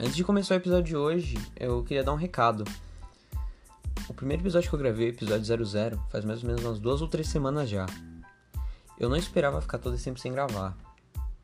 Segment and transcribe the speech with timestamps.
[0.00, 2.62] Antes de começar o episódio de hoje, eu queria dar um recado.
[4.08, 7.08] O primeiro episódio que eu gravei, episódio 00, faz mais ou menos umas duas ou
[7.08, 7.84] três semanas já.
[8.96, 10.76] Eu não esperava ficar todo esse tempo sem gravar.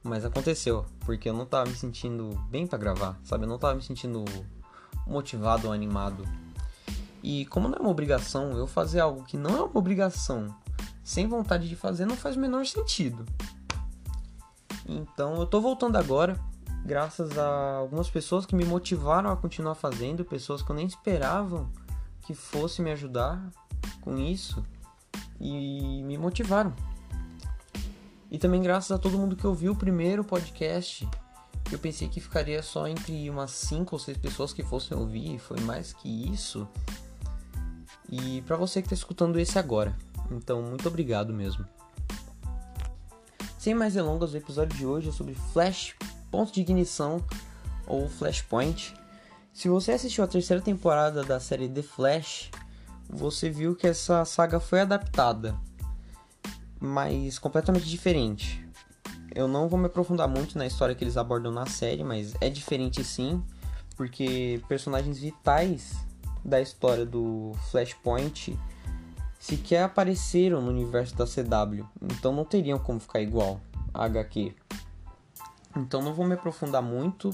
[0.04, 3.42] Mas aconteceu, porque eu não tava me sentindo bem para gravar, sabe?
[3.42, 4.24] Eu não tava me sentindo
[5.04, 6.24] motivado ou animado.
[7.24, 10.54] E como não é uma obrigação, eu fazer algo que não é uma obrigação,
[11.02, 13.26] sem vontade de fazer, não faz o menor sentido.
[14.86, 16.38] Então eu tô voltando agora
[16.84, 21.70] graças a algumas pessoas que me motivaram a continuar fazendo, pessoas que eu nem esperavam
[22.22, 23.50] que fosse me ajudar
[24.00, 24.64] com isso
[25.40, 26.74] e me motivaram.
[28.30, 31.08] E também graças a todo mundo que ouviu o primeiro podcast,
[31.70, 35.60] eu pensei que ficaria só entre umas 5 ou 6 pessoas que fossem ouvir, foi
[35.60, 36.66] mais que isso.
[38.10, 39.96] E para você que está escutando esse agora.
[40.30, 41.64] Então, muito obrigado mesmo.
[43.58, 45.94] Sem mais delongas, o episódio de hoje é sobre Flash
[46.34, 47.24] ponto de ignição
[47.86, 48.92] ou Flashpoint.
[49.52, 52.50] Se você assistiu a terceira temporada da série The Flash,
[53.08, 55.54] você viu que essa saga foi adaptada,
[56.80, 58.66] mas completamente diferente.
[59.32, 62.50] Eu não vou me aprofundar muito na história que eles abordam na série, mas é
[62.50, 63.40] diferente sim,
[63.96, 65.94] porque personagens vitais
[66.44, 68.58] da história do Flashpoint
[69.38, 73.60] sequer apareceram no universo da CW, então não teriam como ficar igual
[73.94, 74.63] a HQ.
[75.76, 77.30] Então não vou me aprofundar muito,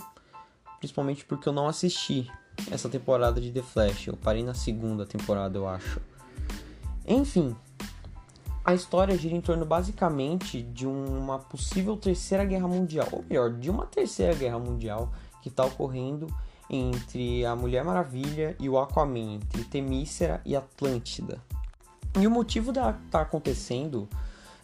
[0.78, 2.30] principalmente porque eu não assisti
[2.70, 4.06] essa temporada de The Flash.
[4.08, 6.00] Eu parei na segunda temporada, eu acho.
[7.06, 7.56] Enfim,
[8.64, 13.70] a história gira em torno basicamente de uma possível terceira guerra mundial, ou melhor, de
[13.70, 16.26] uma terceira guerra mundial que está ocorrendo
[16.68, 21.42] entre a Mulher Maravilha e o Aquaman, entre Temícera e Atlântida.
[22.18, 24.08] E o motivo da tá acontecendo,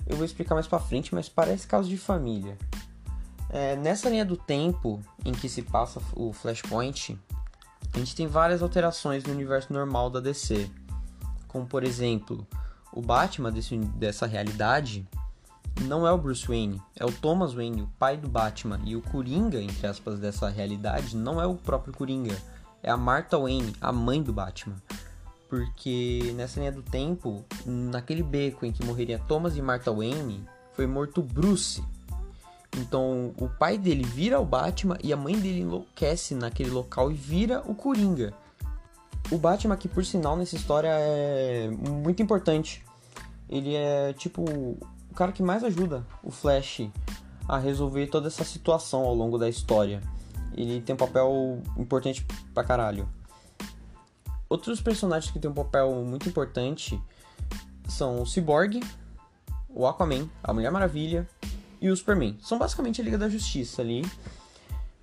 [0.07, 2.57] eu vou explicar mais para frente, mas parece caso de família.
[3.49, 7.19] É, nessa linha do tempo em que se passa o Flashpoint,
[7.95, 10.71] a gente tem várias alterações no universo normal da DC.
[11.49, 12.47] Como, por exemplo,
[12.93, 15.07] o Batman desse, dessa realidade
[15.83, 18.81] não é o Bruce Wayne, é o Thomas Wayne, o pai do Batman.
[18.85, 22.37] E o Coringa, entre aspas, dessa realidade não é o próprio Coringa,
[22.83, 24.77] é a Martha Wayne, a mãe do Batman.
[25.49, 30.87] Porque nessa linha do tempo, naquele beco em que morreria Thomas e Martha Wayne, foi
[30.87, 31.83] morto Bruce,
[32.77, 37.15] então o pai dele vira o Batman e a mãe dele enlouquece naquele local e
[37.15, 38.35] vira o Coringa.
[39.31, 42.85] O Batman, que por sinal nessa história é muito importante.
[43.49, 46.89] Ele é tipo o cara que mais ajuda o Flash
[47.49, 50.01] a resolver toda essa situação ao longo da história.
[50.55, 53.09] Ele tem um papel importante pra caralho.
[54.49, 57.01] Outros personagens que tem um papel muito importante
[57.89, 58.81] são o Cyborg,
[59.69, 61.29] o Aquaman, a Mulher Maravilha,
[61.81, 62.37] e o Superman.
[62.41, 64.05] São basicamente a Liga da Justiça ali.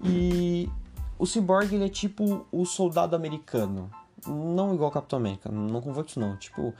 [0.04, 0.70] E
[1.18, 3.90] o Cyborg ele é tipo o soldado americano.
[4.26, 6.36] Não igual Capitão América, não convoco isso não.
[6.38, 6.74] Tipo,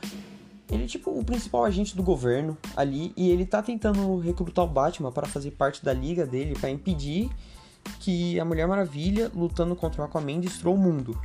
[0.70, 4.68] ele é tipo o principal agente do governo ali e ele tá tentando recrutar o
[4.68, 7.30] Batman para fazer parte da liga dele para impedir
[8.00, 11.20] que a Mulher Maravilha lutando contra o Aquaman destrua o mundo.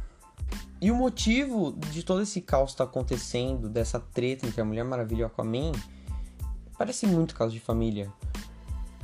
[0.81, 5.23] E o motivo de todo esse caos tá acontecendo, dessa treta entre a Mulher Maravilha
[5.23, 5.73] e o Aquaman,
[6.77, 8.13] parece muito caso de família.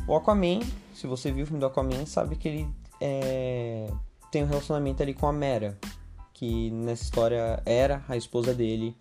[0.07, 0.61] O Aquaman,
[0.95, 2.69] se você viu o filme do Aquaman, sabe que ele
[3.01, 3.87] é,
[4.31, 5.79] tem um relacionamento ali com a Mera,
[6.35, 8.97] que nessa história era a esposa dele.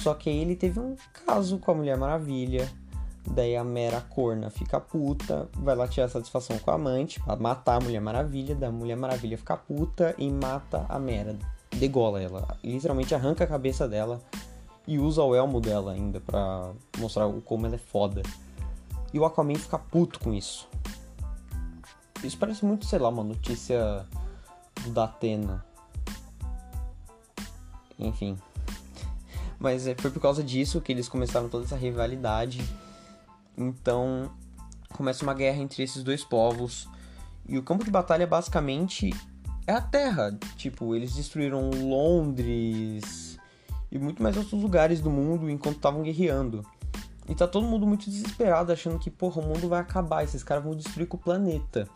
[0.00, 2.70] Só que ele teve um caso com a Mulher Maravilha.
[3.30, 7.76] Daí a Mera corna fica puta, vai lá tirar satisfação com a amante pra matar
[7.76, 8.54] a Mulher Maravilha.
[8.54, 11.38] Da Mulher Maravilha fica puta e mata a Mera.
[11.70, 14.20] Degola ela, literalmente arranca a cabeça dela
[14.86, 18.22] e usa o elmo dela ainda pra mostrar como ela é foda.
[19.12, 20.68] E o Aquaman fica puto com isso.
[22.22, 24.06] Isso parece muito, sei lá, uma notícia
[24.82, 25.64] do Datena.
[27.98, 28.36] Enfim.
[29.58, 32.62] Mas é, foi por causa disso que eles começaram toda essa rivalidade.
[33.56, 34.30] Então
[34.94, 36.88] começa uma guerra entre esses dois povos.
[37.48, 39.10] E o campo de batalha basicamente
[39.66, 40.36] é a Terra.
[40.56, 43.38] Tipo, eles destruíram Londres
[43.90, 46.64] e muito mais outros lugares do mundo enquanto estavam guerreando.
[47.28, 50.64] E tá todo mundo muito desesperado, achando que, porra, o mundo vai acabar, esses caras
[50.64, 51.88] vão destruir com o planeta.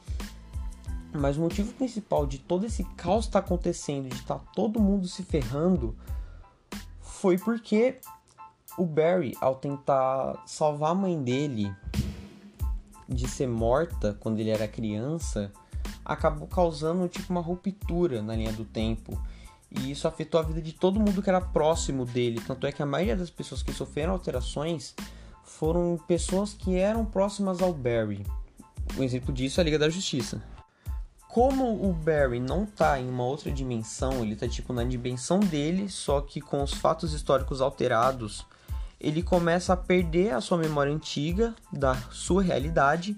[1.13, 5.23] Mas o motivo principal de todo esse caos tá acontecendo, de tá todo mundo se
[5.23, 5.97] ferrando,
[7.01, 7.99] foi porque
[8.77, 11.75] o Barry, ao tentar salvar a mãe dele
[13.09, 15.53] de ser morta quando ele era criança,
[16.05, 19.21] acabou causando tipo uma ruptura na linha do tempo.
[19.71, 22.43] E isso afetou a vida de todo mundo que era próximo dele.
[22.47, 24.95] Tanto é que a maioria das pessoas que sofreram alterações
[25.45, 28.25] foram pessoas que eram próximas ao Barry.
[28.97, 30.43] Um exemplo disso é a Liga da Justiça.
[31.29, 35.89] como o Barry não tá em uma outra dimensão, ele tá tipo na dimensão dele,
[35.89, 38.45] só que com os fatos históricos alterados,
[39.01, 43.17] ele começa a perder a sua memória antiga da sua realidade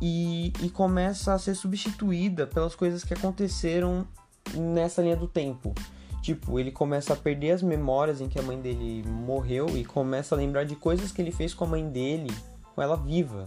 [0.00, 4.06] e, e começa a ser substituída pelas coisas que aconteceram
[4.54, 5.74] nessa linha do tempo.
[6.22, 10.34] Tipo, ele começa a perder as memórias em que a mãe dele morreu e começa
[10.34, 12.32] a lembrar de coisas que ele fez com a mãe dele,
[12.74, 13.44] com ela viva.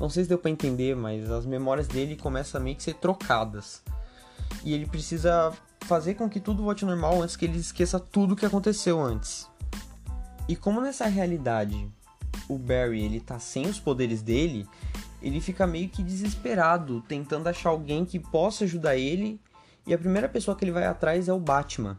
[0.00, 2.94] Não sei se deu para entender, mas as memórias dele começam a meio que ser
[2.94, 3.82] trocadas.
[4.64, 5.52] E ele precisa
[5.82, 9.46] fazer com que tudo volte normal antes que ele esqueça tudo que aconteceu antes.
[10.48, 11.88] E como nessa realidade
[12.48, 14.66] o Barry ele tá sem os poderes dele,
[15.20, 19.40] ele fica meio que desesperado, tentando achar alguém que possa ajudar ele,
[19.86, 21.98] e a primeira pessoa que ele vai atrás é o Batman.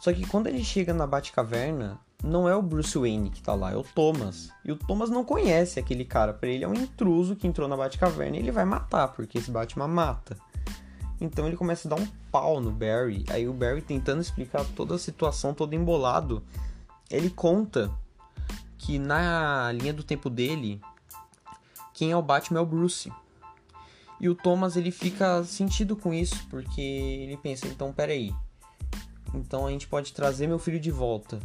[0.00, 3.72] Só que quando ele chega na Batcaverna, não é o Bruce Wayne que tá lá,
[3.72, 4.50] é o Thomas.
[4.64, 7.76] E o Thomas não conhece aquele cara, para ele é um intruso que entrou na
[7.76, 10.36] Batcaverna e ele vai matar, porque esse Batman mata.
[11.20, 13.24] Então ele começa a dar um pau no Barry.
[13.30, 16.42] Aí o Barry tentando explicar toda a situação, todo embolado,
[17.10, 17.90] ele conta
[18.76, 20.80] que na linha do tempo dele,
[21.92, 23.12] quem é o Batman é o Bruce.
[24.20, 28.32] E o Thomas ele fica sentido com isso, porque ele pensa, então peraí.
[29.34, 31.38] Então a gente pode trazer meu filho de volta.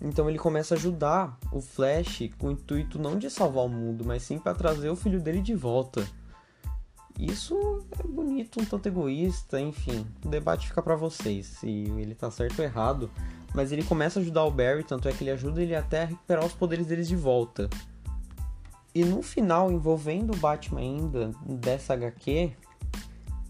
[0.00, 4.04] Então ele começa a ajudar o Flash com o intuito não de salvar o mundo,
[4.04, 6.06] mas sim para trazer o filho dele de volta.
[7.18, 10.06] Isso é bonito, um tanto egoísta, enfim.
[10.24, 13.10] O debate fica para vocês se ele tá certo ou errado.
[13.52, 16.06] Mas ele começa a ajudar o Barry, tanto é que ele ajuda ele até a
[16.06, 17.68] recuperar os poderes deles de volta.
[18.94, 22.52] E no final, envolvendo o Batman ainda dessa HQ,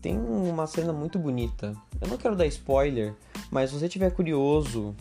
[0.03, 1.75] tem uma cena muito bonita.
[2.01, 3.15] Eu não quero dar spoiler,
[3.51, 4.95] mas se você tiver curioso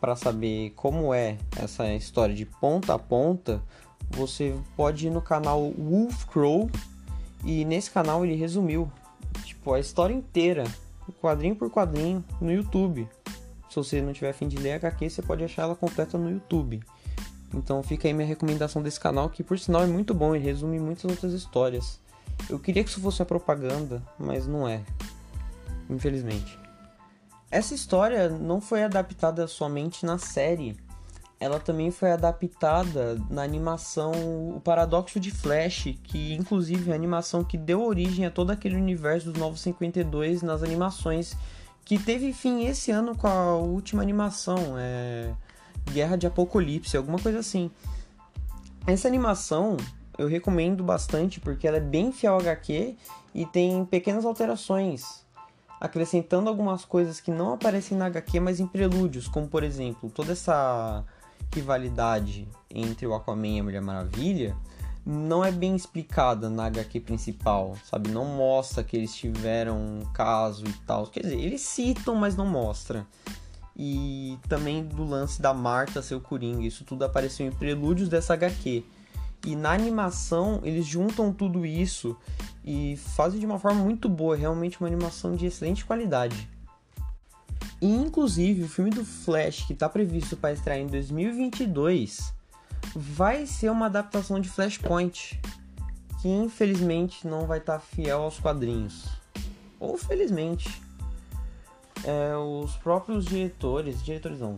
[0.00, 3.62] para saber como é essa história de ponta a ponta,
[4.10, 6.70] você pode ir no canal Wolf Crow
[7.44, 8.90] e nesse canal ele resumiu
[9.44, 10.64] tipo a história inteira,
[11.20, 13.08] quadrinho por quadrinho no YouTube.
[13.68, 16.80] Se você não tiver fim de ler HQ, você pode achar ela completa no YouTube.
[17.56, 20.78] Então fica aí minha recomendação desse canal, que por sinal é muito bom e resume
[20.78, 21.98] muitas outras histórias.
[22.50, 24.82] Eu queria que isso fosse uma propaganda, mas não é.
[25.88, 26.58] Infelizmente.
[27.50, 30.76] Essa história não foi adaptada somente na série,
[31.38, 34.12] ela também foi adaptada na animação
[34.56, 38.76] O Paradoxo de Flash, que inclusive é a animação que deu origem a todo aquele
[38.76, 41.36] universo dos Novos 52 nas animações,
[41.84, 44.76] que teve fim esse ano com a última animação.
[44.78, 45.32] É
[45.92, 47.70] Guerra de Apocalipse, alguma coisa assim.
[48.86, 49.76] Essa animação
[50.18, 52.96] eu recomendo bastante porque ela é bem fiel ao HQ
[53.34, 55.24] e tem pequenas alterações,
[55.80, 60.32] acrescentando algumas coisas que não aparecem na HQ, mas em prelúdios, como por exemplo, toda
[60.32, 61.04] essa
[61.54, 64.56] rivalidade entre o Aquaman e a Mulher Maravilha
[65.04, 68.10] não é bem explicada na HQ principal, sabe?
[68.10, 71.06] Não mostra que eles tiveram um caso e tal.
[71.06, 73.06] Quer dizer, eles citam, mas não mostra
[73.76, 76.66] e também do lance da Marta ser o Coringa.
[76.66, 78.82] Isso tudo apareceu em prelúdios dessa HQ.
[79.46, 82.16] E na animação eles juntam tudo isso
[82.64, 86.48] e fazem de uma forma muito boa, realmente uma animação de excelente qualidade.
[87.80, 92.34] E inclusive o filme do Flash que está previsto para estrear em 2022
[92.94, 95.38] vai ser uma adaptação de Flashpoint,
[96.22, 99.04] que infelizmente não vai estar tá fiel aos quadrinhos.
[99.78, 100.82] Ou felizmente,
[102.06, 104.54] é, os próprios diretores, diretores não,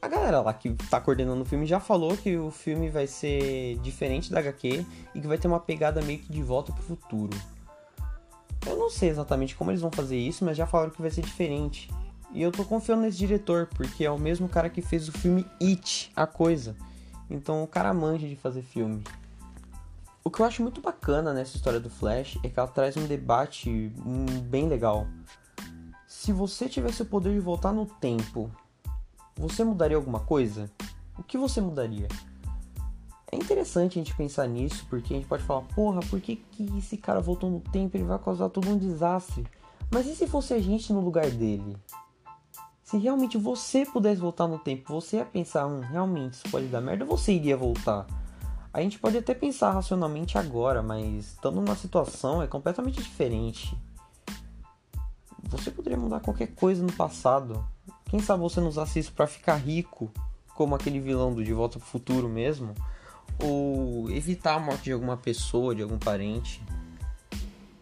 [0.00, 3.76] a galera lá que tá coordenando o filme já falou que o filme vai ser
[3.78, 7.36] diferente da HQ e que vai ter uma pegada meio que de volta pro futuro.
[8.66, 11.22] Eu não sei exatamente como eles vão fazer isso, mas já falaram que vai ser
[11.22, 11.90] diferente.
[12.32, 15.46] E eu tô confiando nesse diretor, porque é o mesmo cara que fez o filme
[15.60, 16.76] It, a coisa.
[17.30, 19.02] Então o cara manja de fazer filme.
[20.22, 23.06] O que eu acho muito bacana nessa história do Flash é que ela traz um
[23.06, 25.06] debate hum, bem legal
[26.28, 28.50] se você tivesse o poder de voltar no tempo,
[29.34, 30.70] você mudaria alguma coisa?
[31.18, 32.06] O que você mudaria?
[33.32, 36.68] É interessante a gente pensar nisso, porque a gente pode falar, porra, por que, que
[36.76, 37.96] esse cara voltou no tempo?
[37.96, 39.46] Ele vai causar todo um desastre.
[39.90, 41.78] Mas e se fosse a gente no lugar dele?
[42.82, 46.82] Se realmente você pudesse voltar no tempo, você ia pensar, hum, realmente isso pode dar
[46.82, 48.06] merda, você iria voltar.
[48.70, 53.74] A gente pode até pensar racionalmente agora, mas estando numa situação é completamente diferente.
[55.48, 57.66] Você poderia mudar qualquer coisa no passado.
[58.04, 60.12] Quem sabe você não usasse isso para ficar rico,
[60.54, 62.74] como aquele vilão do De Volta pro Futuro mesmo,
[63.42, 66.62] ou evitar a morte de alguma pessoa, de algum parente.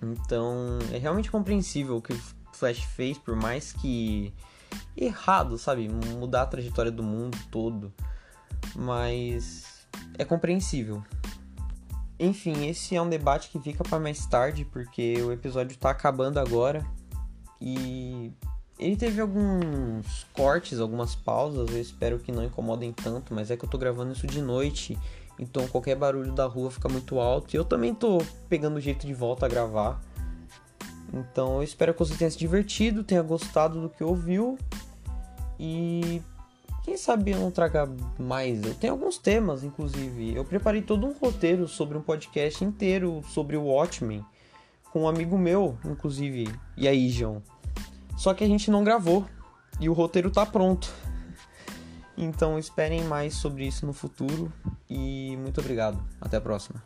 [0.00, 2.20] Então, é realmente compreensível o que o
[2.52, 4.32] Flash fez, por mais que
[4.96, 7.92] errado, sabe, mudar a trajetória do mundo todo,
[8.74, 11.02] mas é compreensível.
[12.18, 16.38] enfim, esse é um debate que fica para mais tarde, porque o episódio tá acabando
[16.38, 16.86] agora
[17.60, 18.32] e
[18.78, 23.64] ele teve alguns cortes, algumas pausas, eu espero que não incomodem tanto, mas é que
[23.64, 24.98] eu tô gravando isso de noite,
[25.38, 29.06] então qualquer barulho da rua fica muito alto e eu também tô pegando o jeito
[29.06, 30.00] de volta a gravar.
[31.12, 34.58] Então eu espero que você tenha se divertido, tenha gostado do que ouviu
[35.58, 36.20] e
[36.84, 38.62] quem sabe eu não traga mais.
[38.62, 40.34] Eu tenho alguns temas, inclusive.
[40.34, 44.24] Eu preparei todo um roteiro sobre um podcast inteiro sobre o Watchmen
[44.96, 46.48] com um amigo meu, inclusive.
[46.74, 47.42] E aí, João?
[48.16, 49.26] Só que a gente não gravou
[49.78, 50.90] e o roteiro tá pronto.
[52.16, 54.50] Então esperem mais sobre isso no futuro
[54.88, 56.02] e muito obrigado.
[56.18, 56.82] Até a próxima.